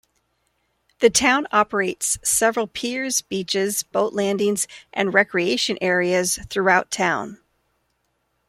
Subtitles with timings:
[0.97, 7.37] The town operates several piers, beaches, boat landings and recreation areas throughout town.